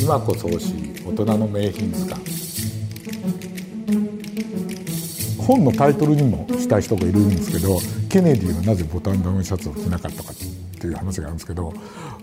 [0.00, 2.22] 今こそ欲しい大人の名品図鑑。
[5.48, 7.78] 本のタイトルにもしたい人がいるんですけど
[8.10, 11.72] ケネディはなぜボタンダウンシャツを着なかったかっていう話があるんですけど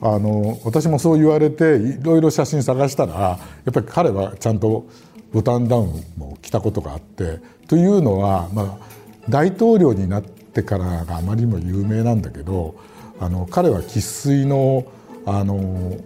[0.00, 3.38] あの私もそう言われていろいろ写真探したらや
[3.70, 4.88] っぱり彼はちゃんと
[5.32, 8.88] ボタンダウンも着たことがあってというのは、まあ、
[9.28, 12.74] 大統領になってからがあまりにも有名なんだけど
[13.20, 14.84] あの彼は生粋の
[15.24, 15.96] あの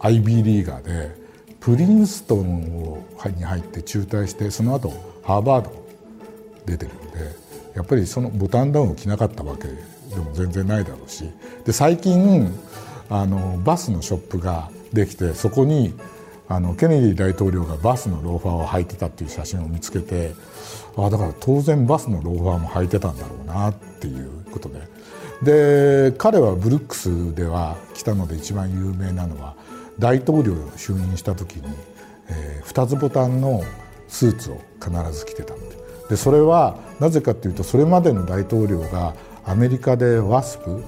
[0.00, 1.14] アイビーリーガーで
[1.60, 5.86] プリンストンをに入って中退してその後ハーバード
[6.64, 7.40] 出てるんで
[7.74, 11.30] やっぱりそのボタンダウンを着なかったわけでも全然ないだろうし
[11.64, 12.50] で最近
[13.10, 15.94] あのバスのショップができてそこに
[16.48, 20.32] あのケネディ大統領がバスのローファーを履いてたっていう写真を見つけて
[20.96, 24.80] あだから当然バスのローファーも履いてたんだろうなっていうことで。
[25.42, 29.54] で彼はブルックスでは来たので一番有名なのは
[30.00, 31.62] 大統領を就任した時に、
[32.28, 33.62] えー、2つボタンの
[34.08, 35.54] スーツを必ず着てた
[36.08, 40.82] でそれはなぜかというとそれまでの大統領がアメリカでワスプ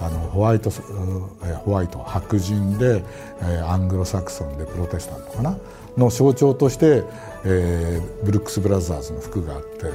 [0.00, 3.02] あのホワイトホワイト白人で
[3.42, 5.58] えアングロサクソンでプロテスタントかな？
[5.98, 7.02] の象徴として、
[7.44, 9.86] えー、ブルックス・ブラザーズの服があって、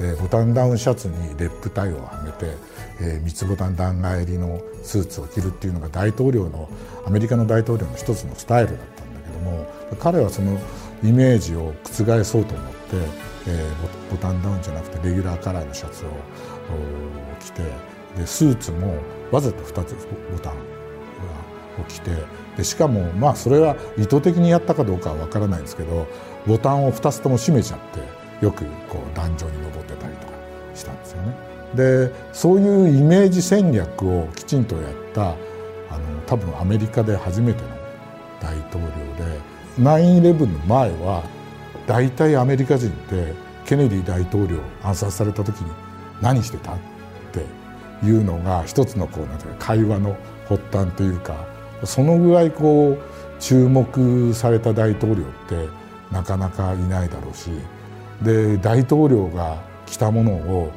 [0.00, 2.56] えー、ボタンダウンシャツにレップタイをはめて、
[3.00, 6.68] えー、三つボタン段返りのスーツを着るっていうのが大統領の
[7.06, 9.66] アメリカの大統領の一つのスタイルだったんだけども
[9.98, 10.58] 彼はその
[11.04, 12.78] イメージを覆そうと思って、
[13.46, 16.08] えー、ボタンダウンじゃなくてレギュラーカラーのシャツを
[17.40, 17.62] 着て
[18.16, 18.96] でスーツも
[19.30, 19.94] わざと2つ
[20.32, 22.10] ボタンを着て
[22.56, 26.06] でしかもまあそれは意図的にやったかどうかは分からないんですけど
[26.46, 30.32] ボタンを2つとも閉めちゃってよくこう壇上に登ってたりとか
[30.74, 31.34] したんですよね。
[31.74, 35.32] でそういうイメージ戦略をきちんとやったあ
[35.98, 37.68] の多分アメリカで初めての
[38.40, 39.40] 大統領で
[39.78, 41.22] 9-11の前は
[41.86, 43.34] 大体アメリカ人って
[43.66, 45.70] ケネディ大統領暗殺された時に
[46.20, 46.78] 何してたっ
[47.32, 47.44] て
[48.04, 50.16] いうのが一つのこうなんていうか会話の
[50.48, 51.46] 発端というか
[51.84, 52.98] そのぐらいこう
[53.40, 55.68] 注目された大統領って
[56.12, 57.50] なかなかいないだろうし
[58.22, 60.70] で大統領が着たものを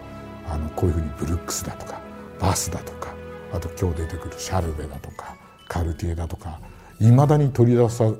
[0.49, 1.99] あのこういうふうにブルックスだとか
[2.39, 3.13] バスだとか
[3.53, 5.35] あと今日出てくるシャルベだとか
[5.67, 6.59] カルティエだとか
[6.99, 8.11] いまだに取り出さ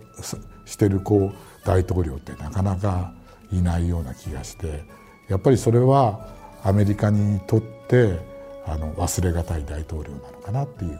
[0.65, 3.13] してるこう大統領ってなかなか
[3.51, 4.83] いないような気がして
[5.29, 6.27] やっぱりそれは
[6.63, 8.19] アメリカにとって
[8.65, 10.99] あの忘れがたい大統領なのかなっていう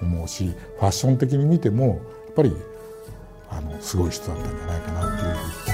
[0.00, 1.86] ふうに思うしファッション的に見ても
[2.26, 2.56] やっぱり
[3.50, 5.71] あのすごい人だったんじゃないかなっていうふうに